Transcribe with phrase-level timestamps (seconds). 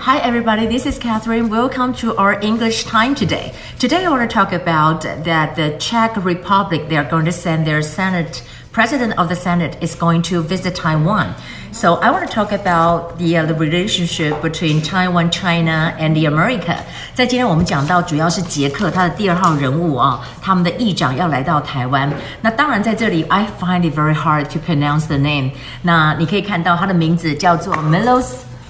[0.00, 0.66] Hi, everybody.
[0.66, 1.48] This is Catherine.
[1.48, 3.54] Welcome to our English time today.
[3.78, 7.66] Today, I want to talk about that the Czech Republic they are going to send
[7.66, 11.34] their Senate president of the Senate is going to visit Taiwan.
[11.72, 16.26] So I want to talk about the, uh, the relationship between Taiwan, China, and the
[16.26, 16.78] America.
[17.14, 22.12] 在今天我们讲到主要是捷克他的第二号人物啊，他们的议长要来到台湾。
[22.42, 25.52] 那当然在这里，I find it very hard to pronounce the name。
[25.82, 28.26] 那你可以看到他的名字叫做 Milos。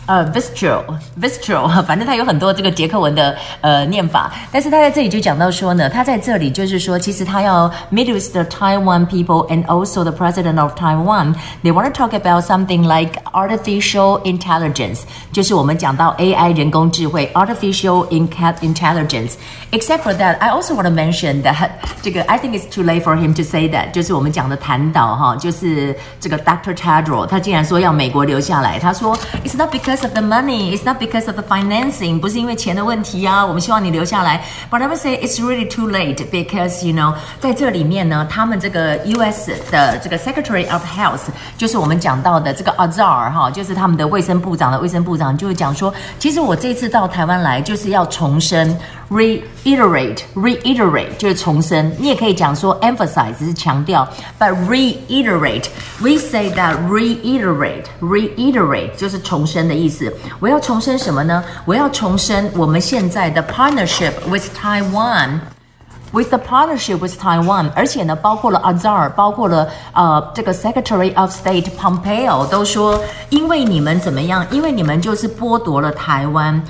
[0.07, 0.85] 呃 v i s t r a l
[1.17, 10.05] v i s t r a l 反正它有很多这个捷克文的呃念法，但是他在这里就讲到说呢，他在这里就是说，其实他要 meet with the Taiwan people and also
[10.05, 11.35] the president of Taiwan.
[11.65, 15.01] They want to talk about something like artificial intelligence，
[15.33, 19.33] 就是我们讲到 AI 人工智慧 artificial intelligence.
[19.73, 23.03] Except for that, I also want to mention that 这个 I think it's too late
[23.03, 26.73] for him to say that，就是我们讲的谈导哈，就是这个 Dr.
[26.77, 30.74] Tedros，他竟然说要美国留下来，他说 It's not because because of the money.
[30.74, 32.20] It's not because of the financing.
[32.20, 34.42] 不是因为钱的问题啊，我们希望你留下来。
[34.70, 39.52] But I would say it's really too late because you know，在这里面呢，他们这个 U.S.
[39.70, 48.78] 的这个 Secretary of Health，就是我们讲到的这个 Azar 哈，就是他们的卫生部长的卫生部长，就会讲说，其实我这次到台湾来就是要重申
[49.11, 51.91] ，reiterate，reiterate 就是重申。
[51.99, 54.07] 你也可以讲说 emphasize 是强调，
[54.39, 59.97] but reiterate，we say that reiterate，reiterate 就是重申的意思。
[59.97, 61.43] 思，我要重申什么呢？
[61.65, 74.47] 我要重申我们现在的 partnership with Taiwan。With the partnership with Taiwan，而且呢，包括了 Azar，包括了呃这个 Secretary of State Pompeo 都说，因为你们怎么样？
[74.51, 76.63] 因为你们就是剥夺了台湾。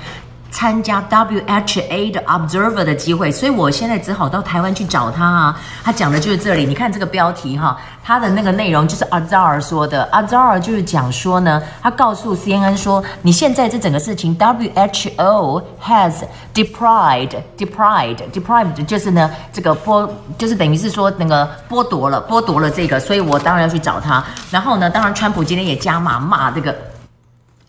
[0.52, 5.60] 参加 WHA 的 observer 的机会，所以我现在只好到台湾去找他啊。
[5.82, 10.06] 他讲的就是这里，你看这个标题哈，他的那个内容就是 Azar 说的。
[10.12, 16.22] Azar 就是讲说呢，他告诉 CNN 说，你现在这整个事情，WHO has
[16.54, 24.22] deprived deprived deprived 就是呢这个剥，就是等于是说那个剥夺了剥夺了这个，所以我当然要去找他。
[24.50, 26.76] 然后呢，当然川普今天也加码骂这个。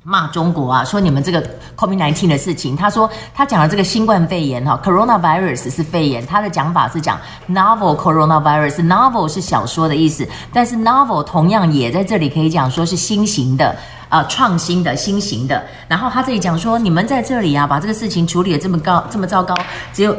[0.03, 1.41] 骂中国啊，说你们这个
[1.78, 2.75] COVID-19 的事情。
[2.75, 7.19] 他说他讲的这个新冠肺炎哈，coronavirus 是肺炎，他的讲法是讲
[7.50, 8.86] novel coronavirus。
[8.86, 13.75] novel 是小说的意思，但是 novel 同样也在这里可以讲说是新型的
[14.09, 15.63] 啊，创新的新型的。
[15.88, 19.56] 然后他这里讲说，你们在这里啊，把这个事情处理的这么高这么糟糕，
[19.94, 20.16] 只有。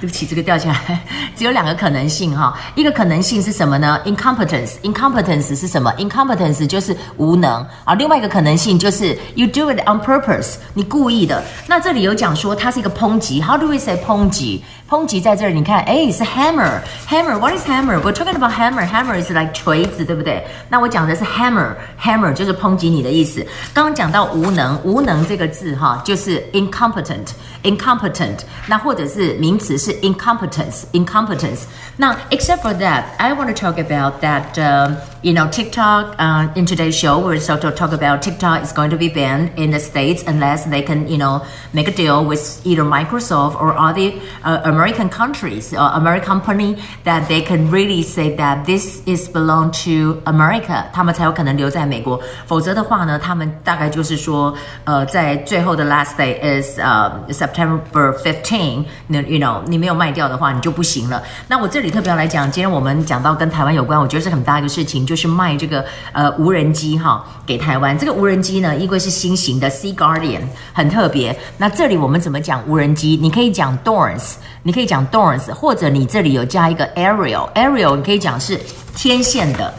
[0.00, 1.00] 对不起，这个掉下来，
[1.36, 2.58] 只有两个可能性哈。
[2.74, 7.94] 一个可能性是什么呢？incompetence，incompetence 是什么？incompetence 就是无能啊。
[7.94, 11.42] 另外一个可能性就是 you do it on purpose，你故意的。
[11.66, 14.62] 那这里有讲说它是一个抨击，how do we say 抨击？
[14.88, 20.46] 抨击在这儿，你看，哎，是 hammer，hammer，what is hammer？We're talking about hammer，hammer is like 锤子，对不对？
[20.68, 23.40] 那我讲的是 hammer，hammer 就是抨击你的意思。
[23.72, 28.40] 刚刚讲到无能，无能这个字哈，就是 incompetent，incompetent。
[28.66, 31.62] 那或者是名词是 incompetence，incompetence。
[31.96, 34.56] 那 except for that，I want to talk about that。
[34.56, 38.89] Um, you know, TikTok uh, in today's show, we're sort of talk about TikTok is going
[38.91, 42.61] to be banned in the States unless they can, you know, make a deal with
[42.65, 44.11] either Microsoft or other
[44.43, 49.27] uh, American countries or uh, American company that they can really say that this is
[49.29, 52.19] belong to America，他们才有可能留在美国。
[52.45, 61.23] 否则的话呢，他们大概就是说，呃，在最后的 last day is 呃 September fifteen，那 you know 你没有卖掉的话，你就不行了。
[61.47, 65.05] 那我这里特别要来讲，今天我们讲到跟台湾有关，我觉得是很大一个事情。
[65.12, 70.40] 就是卖这个呃无人机哈给台湾，这个无人机呢，因为是新型的 Sea Guardian，
[70.72, 71.38] 很特别。
[71.58, 73.18] 那这里我们怎么讲无人机？
[73.20, 78.58] 你可以讲 Drones，你可以讲 Drones，或者你这里有加一个 Aerial，Aerial 你可以讲是
[78.96, 79.74] 天线的。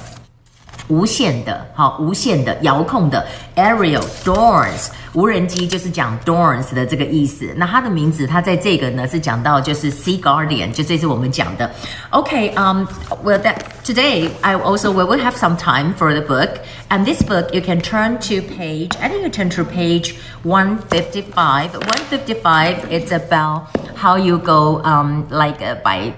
[0.89, 3.27] 无线的，好，无线的遥控的
[3.57, 7.53] aerial drones 无人机就是讲 drones 的这个意思。
[7.57, 11.71] 那它的名字，它在这个呢是讲到就是 Sea Guardian，就这是我们讲的。
[12.11, 12.87] Okay, um,
[13.23, 17.23] well that today I also we will have some time for the book, and this
[17.23, 18.93] book you can turn to page.
[18.99, 21.75] I think you turn to page one fifty five.
[21.75, 22.77] One fifty five.
[22.91, 26.15] It's about how you go um like uh, by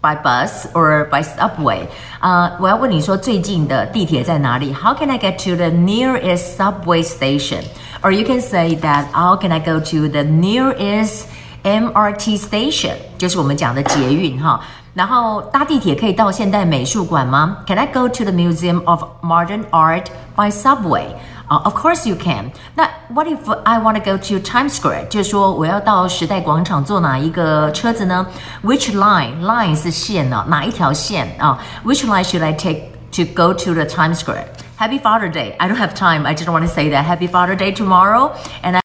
[0.00, 1.86] by bus or by subway？
[2.20, 4.72] 啊、uh,，我要问你说最近的地铁在哪里？
[4.72, 7.64] How can I get to the nearest subway station?
[8.02, 11.24] Or you can say that how can I go to the nearest
[11.64, 12.94] MRT station？
[13.18, 14.60] 就是我们讲的捷运哈。
[14.94, 17.58] 然后搭地铁可以到现代美术馆吗？
[17.66, 21.08] Can I go to the Museum of Modern Art by subway？
[21.50, 22.50] 啊、uh,，Of course you can。
[22.74, 25.08] 那 What if I want to go to Times Square？
[25.08, 28.26] 就是说我要到时代广场坐哪一个车子呢？
[28.64, 29.40] Which line?
[29.40, 31.58] Line 是线呢、啊，哪一条线啊？
[31.84, 34.46] Which line should I take to go to the Times Square?
[34.78, 35.54] Happy Father Day.
[35.58, 36.26] I don't have time.
[36.26, 38.32] I just want to say that Happy Father Day tomorrow,
[38.62, 38.68] and.
[38.68, 38.72] I